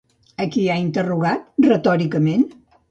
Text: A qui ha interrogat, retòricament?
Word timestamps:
A 0.45 0.47
qui 0.55 0.63
ha 0.71 0.79
interrogat, 0.85 1.47
retòricament? 1.71 2.49